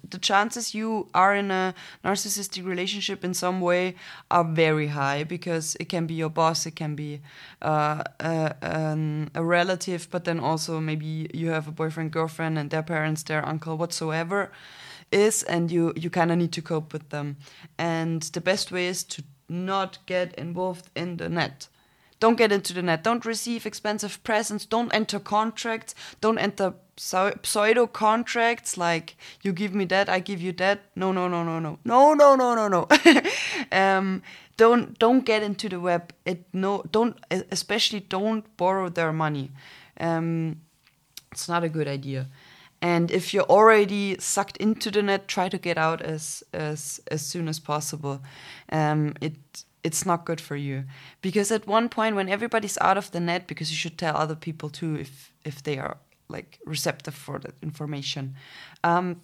the 0.08 0.18
chances 0.18 0.74
you 0.74 1.08
are 1.14 1.34
in 1.34 1.50
a 1.50 1.74
narcissistic 2.04 2.64
relationship 2.64 3.24
in 3.24 3.34
some 3.34 3.60
way 3.60 3.94
are 4.30 4.44
very 4.44 4.88
high 4.88 5.24
because 5.24 5.76
it 5.80 5.88
can 5.88 6.06
be 6.06 6.14
your 6.14 6.30
boss, 6.30 6.66
it 6.66 6.76
can 6.76 6.94
be 6.94 7.20
uh, 7.62 8.02
a, 8.20 8.54
um, 8.62 9.30
a, 9.34 9.42
relative, 9.42 10.08
but 10.10 10.24
then 10.24 10.40
also 10.40 10.80
maybe 10.80 11.30
you 11.34 11.50
have 11.50 11.68
a 11.68 11.72
boyfriend, 11.72 12.10
girlfriend, 12.12 12.58
and 12.58 12.70
their 12.70 12.82
parents, 12.82 13.22
their 13.22 13.46
uncle, 13.46 13.76
whatsoever 13.76 14.50
is, 15.10 15.42
and 15.42 15.70
you 15.70 15.92
you 15.96 16.10
kind 16.10 16.32
of 16.32 16.38
need 16.38 16.52
to 16.52 16.62
cope 16.62 16.92
with 16.92 17.08
them. 17.10 17.36
And 17.78 18.22
the 18.22 18.40
best 18.40 18.72
way 18.72 18.86
is 18.86 19.04
to 19.04 19.22
not 19.48 19.98
get 20.06 20.34
involved 20.34 20.90
in 20.94 21.18
the 21.18 21.28
net. 21.28 21.68
Don't 22.22 22.38
get 22.38 22.52
into 22.52 22.72
the 22.72 22.82
net. 22.82 23.02
Don't 23.02 23.24
receive 23.24 23.66
expensive 23.66 24.22
presents. 24.22 24.64
Don't 24.64 24.94
enter 24.94 25.18
contracts. 25.18 25.94
Don't 26.20 26.38
enter 26.38 26.74
pseudo 26.96 27.86
contracts 27.86 28.76
like 28.76 29.16
you 29.42 29.52
give 29.52 29.74
me 29.74 29.84
that, 29.86 30.08
I 30.08 30.20
give 30.20 30.40
you 30.40 30.52
that. 30.52 30.80
No, 30.94 31.12
no, 31.12 31.28
no, 31.28 31.42
no, 31.42 31.58
no, 31.58 31.78
no, 31.84 32.14
no, 32.14 32.36
no, 32.36 32.54
no, 32.54 32.68
no. 32.68 32.88
um, 33.72 34.22
don't 34.56 34.98
don't 34.98 35.24
get 35.24 35.42
into 35.42 35.68
the 35.68 35.80
web. 35.80 36.12
It 36.24 36.44
no 36.52 36.82
don't 36.90 37.16
especially 37.50 38.00
don't 38.00 38.44
borrow 38.56 38.88
their 38.88 39.12
money. 39.12 39.50
Um, 39.98 40.60
it's 41.30 41.48
not 41.48 41.64
a 41.64 41.68
good 41.68 41.88
idea. 41.88 42.28
And 42.80 43.10
if 43.10 43.32
you're 43.32 43.44
already 43.44 44.16
sucked 44.18 44.56
into 44.56 44.90
the 44.90 45.02
net, 45.02 45.28
try 45.28 45.48
to 45.48 45.58
get 45.58 45.78
out 45.78 46.02
as 46.02 46.42
as 46.52 47.00
as 47.10 47.22
soon 47.22 47.48
as 47.48 47.60
possible. 47.60 48.20
Um, 48.70 49.14
it 49.20 49.34
it's 49.82 50.06
not 50.06 50.24
good 50.24 50.40
for 50.40 50.56
you 50.56 50.84
because 51.22 51.50
at 51.50 51.66
one 51.66 51.88
point 51.88 52.16
when 52.16 52.28
everybody's 52.28 52.78
out 52.80 52.96
of 52.96 53.10
the 53.10 53.20
net 53.20 53.46
because 53.46 53.70
you 53.70 53.76
should 53.76 53.98
tell 53.98 54.16
other 54.16 54.36
people 54.36 54.70
too 54.70 54.96
if 54.96 55.32
if 55.44 55.62
they 55.62 55.78
are 55.78 55.96
like 56.32 56.58
receptive 56.64 57.14
for 57.14 57.38
that 57.38 57.54
information. 57.62 58.34
Um, 58.82 59.20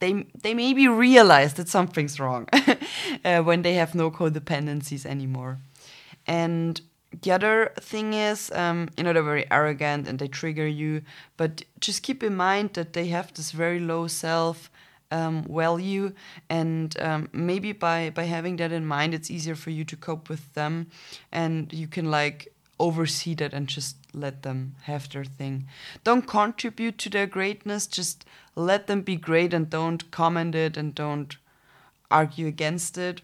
they 0.00 0.26
they 0.42 0.54
maybe 0.54 0.88
realize 0.88 1.54
that 1.54 1.68
something's 1.68 2.18
wrong 2.20 2.48
uh, 3.24 3.40
when 3.42 3.62
they 3.62 3.74
have 3.74 3.94
no 3.94 4.10
codependencies 4.10 5.06
anymore. 5.06 5.58
And 6.26 6.80
the 7.22 7.32
other 7.32 7.72
thing 7.80 8.14
is 8.14 8.50
um, 8.52 8.88
you 8.96 9.04
know 9.04 9.12
they're 9.12 9.22
very 9.22 9.46
arrogant 9.50 10.08
and 10.08 10.18
they 10.18 10.28
trigger 10.28 10.66
you 10.66 11.02
but 11.36 11.62
just 11.80 12.02
keep 12.02 12.22
in 12.22 12.34
mind 12.36 12.74
that 12.74 12.92
they 12.92 13.06
have 13.06 13.32
this 13.34 13.52
very 13.52 13.80
low 13.80 14.06
self 14.06 14.70
um, 15.10 15.44
value. 15.44 16.12
And 16.50 17.00
um, 17.00 17.28
maybe 17.32 17.72
by 17.72 18.10
by 18.10 18.24
having 18.24 18.56
that 18.56 18.72
in 18.72 18.86
mind 18.86 19.14
it's 19.14 19.30
easier 19.30 19.54
for 19.54 19.70
you 19.70 19.84
to 19.84 19.96
cope 19.96 20.28
with 20.28 20.52
them. 20.54 20.88
And 21.32 21.72
you 21.72 21.86
can 21.86 22.10
like 22.10 22.53
oversee 22.78 23.34
that 23.34 23.52
and 23.52 23.68
just 23.68 23.96
let 24.12 24.42
them 24.42 24.74
have 24.82 25.08
their 25.10 25.24
thing 25.24 25.66
don't 26.02 26.26
contribute 26.26 26.98
to 26.98 27.10
their 27.10 27.26
greatness 27.26 27.86
just 27.86 28.24
let 28.54 28.86
them 28.86 29.00
be 29.02 29.16
great 29.16 29.54
and 29.54 29.70
don't 29.70 30.10
comment 30.10 30.54
it 30.54 30.76
and 30.76 30.94
don't 30.94 31.36
argue 32.10 32.46
against 32.46 32.98
it 32.98 33.22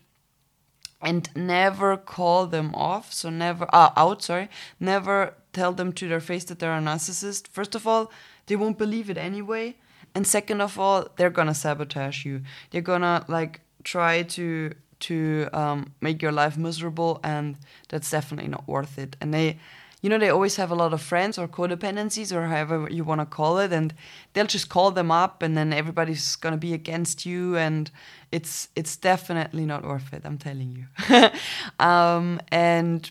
and 1.02 1.35
never 1.35 1.97
call 1.97 2.47
them 2.47 2.75
off 2.75 3.12
so 3.12 3.30
never 3.30 3.66
uh, 3.73 3.90
out 3.97 4.23
sorry 4.23 4.49
never 4.78 5.35
tell 5.52 5.73
them 5.73 5.92
to 5.92 6.09
their 6.09 6.21
face 6.21 6.45
that 6.45 6.59
they're 6.59 6.76
a 6.76 6.80
narcissist, 6.80 7.49
first 7.49 7.75
of 7.75 7.87
all, 7.87 8.11
they 8.47 8.57
won't 8.57 8.78
believe 8.78 9.11
it 9.11 9.19
anyway. 9.19 9.76
And 10.14 10.26
second 10.26 10.61
of 10.61 10.78
all, 10.78 11.09
they're 11.16 11.30
gonna 11.30 11.54
sabotage 11.54 12.25
you. 12.25 12.42
They're 12.71 12.80
gonna 12.80 13.25
like 13.28 13.61
try 13.85 14.23
to 14.23 14.75
to 15.00 15.49
um, 15.52 15.92
make 16.00 16.23
your 16.23 16.33
life 16.33 16.57
miserable, 16.57 17.21
and 17.23 17.57
that's 17.88 18.11
definitely 18.11 18.49
not 18.49 18.66
worth 18.69 18.99
it. 18.99 19.16
And 19.21 19.33
they, 19.35 19.59
you 20.02 20.09
know, 20.09 20.19
they 20.19 20.30
always 20.30 20.57
have 20.57 20.71
a 20.71 20.75
lot 20.75 20.92
of 20.92 21.02
friends 21.02 21.38
or 21.38 21.49
codependencies 21.49 22.35
or 22.35 22.47
however 22.47 22.88
you 22.90 23.04
want 23.04 23.21
to 23.21 23.26
call 23.26 23.59
it, 23.59 23.73
and 23.73 23.95
they'll 24.33 24.47
just 24.47 24.69
call 24.69 24.90
them 24.90 25.11
up, 25.11 25.42
and 25.42 25.57
then 25.57 25.73
everybody's 25.73 26.37
gonna 26.37 26.57
be 26.57 26.73
against 26.73 27.26
you, 27.26 27.57
and 27.57 27.90
it's 28.33 28.69
it's 28.76 28.97
definitely 28.97 29.66
not 29.66 29.85
worth 29.85 30.12
it. 30.12 30.23
I'm 30.25 30.38
telling 30.38 30.71
you. 30.76 31.30
um, 31.85 32.40
and 32.50 33.11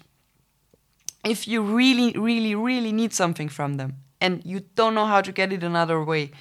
if 1.26 1.48
you 1.48 1.62
really, 1.62 2.14
really, 2.14 2.56
really 2.56 2.92
need 2.92 3.14
something 3.14 3.50
from 3.50 3.78
them, 3.78 3.98
and 4.22 4.42
you 4.46 4.62
don't 4.76 4.96
know 4.96 5.06
how 5.06 5.22
to 5.22 5.32
get 5.32 5.52
it 5.52 5.64
another 5.64 6.04
way, 6.04 6.32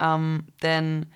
um, 0.00 0.46
then 0.60 1.06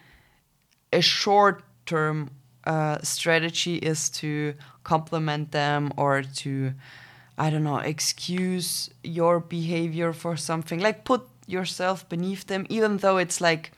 a 0.93 1.01
short 1.01 1.63
term 1.87 2.31
uh, 2.69 2.99
strategy 3.03 3.77
is 3.77 4.11
to 4.11 4.55
compliment 4.85 5.53
them 5.53 5.91
or 5.97 6.23
to, 6.23 6.75
I 7.39 7.49
don't 7.49 7.65
know, 7.65 7.79
excuse 7.79 8.91
your 9.03 9.41
behavior 9.41 10.13
for 10.13 10.37
something. 10.37 10.79
Like 10.79 11.05
put 11.05 11.27
yourself 11.47 12.07
beneath 12.09 12.47
them, 12.47 12.67
even 12.69 12.99
though 12.99 13.17
it's 13.17 13.41
like 13.41 13.73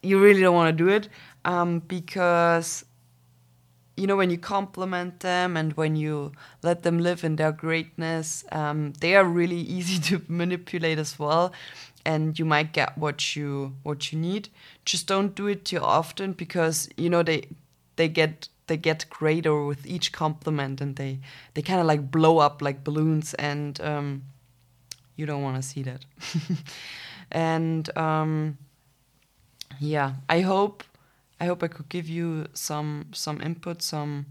you 0.00 0.22
really 0.22 0.40
don't 0.40 0.54
want 0.54 0.78
to 0.78 0.84
do 0.84 0.88
it, 0.88 1.08
um, 1.44 1.80
because 1.80 2.84
you 3.96 4.06
know 4.06 4.16
when 4.16 4.30
you 4.30 4.38
compliment 4.38 5.20
them 5.20 5.56
and 5.56 5.72
when 5.72 5.96
you 5.96 6.30
let 6.62 6.82
them 6.82 6.98
live 6.98 7.24
in 7.24 7.36
their 7.36 7.50
greatness 7.50 8.44
um, 8.52 8.92
they 9.00 9.16
are 9.16 9.24
really 9.24 9.56
easy 9.76 9.98
to 9.98 10.22
manipulate 10.28 10.98
as 10.98 11.18
well 11.18 11.50
and 12.06 12.38
you 12.38 12.44
might 12.44 12.72
get 12.72 12.96
what 12.96 13.36
you 13.36 13.74
what 13.82 14.12
you 14.12 14.18
need 14.18 14.48
just 14.84 15.06
don't 15.06 15.34
do 15.34 15.46
it 15.46 15.64
too 15.64 15.80
often 15.80 16.32
because 16.32 16.88
you 16.96 17.10
know 17.10 17.22
they 17.22 17.46
they 17.96 18.08
get 18.08 18.48
they 18.68 18.76
get 18.76 19.04
greater 19.10 19.64
with 19.64 19.86
each 19.86 20.12
compliment 20.12 20.80
and 20.80 20.96
they 20.96 21.18
they 21.54 21.62
kind 21.62 21.80
of 21.80 21.86
like 21.86 22.10
blow 22.10 22.38
up 22.38 22.62
like 22.62 22.84
balloons 22.84 23.34
and 23.34 23.80
um, 23.80 24.22
you 25.16 25.26
don't 25.26 25.42
want 25.42 25.56
to 25.56 25.62
see 25.62 25.82
that 25.82 26.04
and 27.30 27.96
um, 27.96 28.56
yeah 29.78 30.14
i 30.28 30.40
hope 30.40 30.82
I 31.40 31.46
hope 31.46 31.62
I 31.62 31.68
could 31.68 31.88
give 31.88 32.08
you 32.08 32.46
some 32.54 33.06
some 33.12 33.40
input, 33.40 33.82
some 33.82 34.26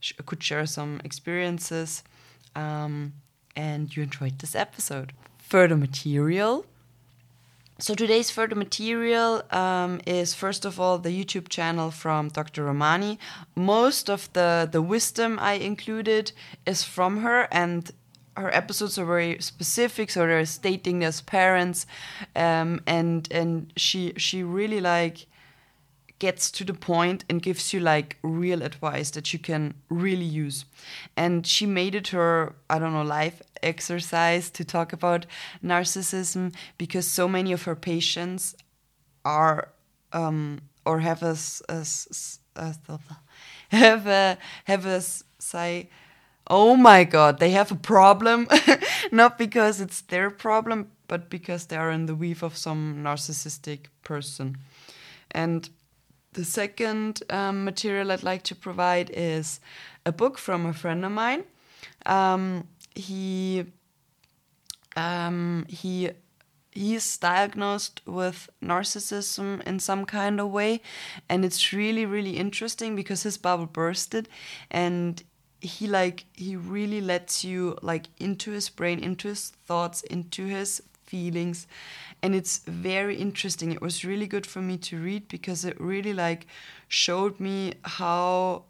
sh- 0.00 0.12
could 0.26 0.42
share 0.42 0.66
some 0.66 1.00
experiences, 1.04 2.02
um, 2.54 3.14
and 3.56 3.94
you 3.96 4.02
enjoyed 4.02 4.38
this 4.38 4.54
episode. 4.54 5.12
Further 5.38 5.76
material. 5.76 6.66
So 7.78 7.94
today's 7.94 8.30
further 8.30 8.54
material 8.54 9.42
um, 9.50 10.00
is 10.06 10.34
first 10.34 10.64
of 10.64 10.78
all 10.78 10.98
the 10.98 11.10
YouTube 11.10 11.48
channel 11.48 11.90
from 11.90 12.28
Dr. 12.28 12.64
Ramani. 12.64 13.18
Most 13.56 14.08
of 14.08 14.32
the 14.34 14.68
the 14.70 14.80
wisdom 14.80 15.38
I 15.40 15.54
included 15.54 16.32
is 16.64 16.84
from 16.84 17.22
her, 17.22 17.48
and 17.50 17.90
her 18.36 18.54
episodes 18.54 18.98
are 18.98 19.04
very 19.04 19.38
specific. 19.40 20.10
So 20.10 20.20
they're 20.26 20.44
stating 20.46 21.02
as 21.02 21.22
parents, 21.22 21.86
um, 22.36 22.82
and 22.86 23.26
and 23.32 23.72
she 23.76 24.12
she 24.16 24.42
really 24.44 24.80
like 24.80 25.26
gets 26.22 26.52
to 26.52 26.62
the 26.64 26.72
point 26.72 27.24
and 27.28 27.42
gives 27.42 27.72
you 27.72 27.80
like 27.80 28.16
real 28.22 28.62
advice 28.62 29.10
that 29.10 29.32
you 29.32 29.40
can 29.40 29.74
really 29.90 30.30
use. 30.44 30.64
And 31.16 31.44
she 31.44 31.66
made 31.66 31.96
it 31.96 32.08
her, 32.08 32.54
I 32.70 32.78
don't 32.78 32.92
know, 32.92 33.02
life 33.02 33.42
exercise 33.60 34.48
to 34.50 34.64
talk 34.64 34.92
about 34.92 35.26
narcissism 35.64 36.54
because 36.78 37.08
so 37.08 37.26
many 37.26 37.50
of 37.52 37.64
her 37.64 37.74
patients 37.74 38.54
are 39.24 39.70
um, 40.12 40.60
or 40.86 41.00
have 41.00 41.24
a, 41.24 41.36
a, 41.68 41.84
a, 42.54 42.98
have 43.70 44.06
a 44.06 44.38
have 44.64 44.86
a 44.86 45.00
say 45.38 45.88
oh 46.46 46.76
my 46.76 47.04
god 47.04 47.38
they 47.38 47.50
have 47.50 47.72
a 47.72 47.82
problem 47.94 48.46
not 49.12 49.38
because 49.38 49.80
it's 49.80 50.02
their 50.02 50.30
problem 50.30 50.90
but 51.08 51.30
because 51.30 51.66
they 51.66 51.76
are 51.76 51.90
in 51.90 52.06
the 52.06 52.14
weave 52.14 52.42
of 52.42 52.56
some 52.56 53.02
narcissistic 53.02 53.86
person 54.02 54.56
and 55.30 55.70
the 56.32 56.44
second 56.44 57.22
um, 57.30 57.64
material 57.64 58.10
I'd 58.10 58.22
like 58.22 58.42
to 58.44 58.54
provide 58.54 59.10
is 59.14 59.60
a 60.06 60.12
book 60.12 60.38
from 60.38 60.66
a 60.66 60.72
friend 60.72 61.04
of 61.04 61.12
mine. 61.12 61.44
Um, 62.06 62.66
he 62.94 63.64
um, 64.96 65.66
he 65.68 66.10
he's 66.70 67.18
diagnosed 67.18 68.00
with 68.06 68.48
narcissism 68.62 69.62
in 69.62 69.78
some 69.78 70.04
kind 70.04 70.40
of 70.40 70.50
way, 70.50 70.80
and 71.28 71.44
it's 71.44 71.72
really 71.72 72.06
really 72.06 72.36
interesting 72.36 72.96
because 72.96 73.22
his 73.22 73.38
bubble 73.38 73.66
bursted, 73.66 74.28
and 74.70 75.22
he 75.60 75.86
like 75.86 76.24
he 76.32 76.56
really 76.56 77.00
lets 77.00 77.44
you 77.44 77.76
like 77.82 78.06
into 78.18 78.50
his 78.50 78.68
brain, 78.68 78.98
into 78.98 79.28
his 79.28 79.50
thoughts, 79.66 80.02
into 80.02 80.46
his 80.46 80.82
feelings 81.04 81.66
and 82.22 82.34
it's 82.34 82.58
very 82.58 83.16
interesting. 83.16 83.72
It 83.72 83.80
was 83.80 84.04
really 84.04 84.26
good 84.26 84.46
for 84.46 84.62
me 84.62 84.78
to 84.78 84.96
read 84.96 85.28
because 85.28 85.64
it 85.64 85.80
really 85.80 86.12
like 86.12 86.46
showed 86.88 87.40
me 87.40 87.74
how 87.82 88.64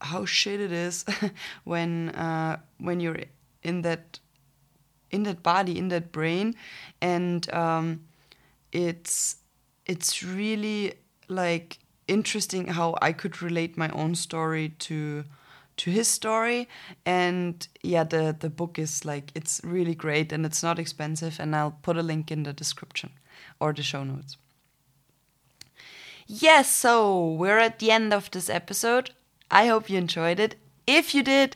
how 0.00 0.24
shit 0.24 0.60
it 0.60 0.72
is 0.72 1.04
when 1.64 2.10
uh, 2.10 2.58
when 2.78 3.00
you're 3.00 3.20
in 3.62 3.82
that 3.82 4.18
in 5.10 5.22
that 5.22 5.42
body 5.42 5.78
in 5.78 5.88
that 5.88 6.10
brain. 6.10 6.54
And 7.00 7.52
um, 7.54 8.02
it's 8.72 9.36
it's 9.86 10.22
really 10.22 10.94
like 11.28 11.78
interesting 12.08 12.68
how 12.68 12.96
I 13.00 13.12
could 13.12 13.40
relate 13.40 13.76
my 13.76 13.88
own 13.90 14.14
story 14.16 14.70
to 14.80 15.24
to 15.76 15.90
his 15.90 16.08
story 16.08 16.68
and 17.04 17.68
yeah 17.82 18.02
the 18.02 18.34
the 18.40 18.48
book 18.48 18.78
is 18.78 19.04
like 19.04 19.30
it's 19.34 19.60
really 19.62 19.94
great 19.94 20.32
and 20.32 20.46
it's 20.46 20.62
not 20.62 20.78
expensive 20.78 21.38
and 21.38 21.54
I'll 21.54 21.78
put 21.82 21.96
a 21.96 22.02
link 22.02 22.30
in 22.30 22.44
the 22.44 22.52
description 22.52 23.10
or 23.60 23.72
the 23.72 23.82
show 23.82 24.04
notes. 24.04 24.36
Yes, 26.26 26.68
so 26.70 27.32
we're 27.32 27.58
at 27.58 27.78
the 27.78 27.92
end 27.92 28.12
of 28.12 28.30
this 28.32 28.50
episode. 28.50 29.10
I 29.50 29.66
hope 29.68 29.88
you 29.88 29.96
enjoyed 29.96 30.40
it. 30.40 30.56
If 30.86 31.14
you 31.14 31.22
did, 31.22 31.54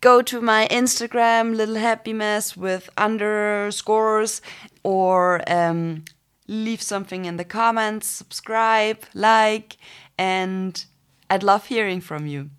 go 0.00 0.22
to 0.22 0.40
my 0.40 0.66
Instagram, 0.70 1.54
little 1.54 1.76
happy 1.76 2.12
mess 2.12 2.56
with 2.56 2.90
underscores, 2.96 4.42
or 4.82 5.40
um, 5.46 6.04
leave 6.48 6.82
something 6.82 7.26
in 7.26 7.36
the 7.36 7.44
comments, 7.44 8.08
subscribe, 8.08 9.04
like, 9.14 9.76
and 10.18 10.84
I'd 11.30 11.44
love 11.44 11.66
hearing 11.66 12.00
from 12.00 12.26
you. 12.26 12.50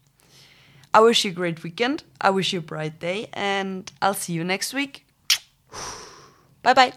I 0.94 1.00
wish 1.02 1.26
you 1.26 1.32
a 1.32 1.34
great 1.34 1.64
weekend. 1.64 2.04
I 2.22 2.30
wish 2.30 2.54
you 2.54 2.60
a 2.60 2.62
bright 2.62 3.00
day, 3.00 3.28
and 3.34 3.92
I'll 4.02 4.14
see 4.14 4.34
you 4.34 4.44
next 4.44 4.74
week. 4.74 5.06
Bye 6.62 6.74
bye. 6.74 6.94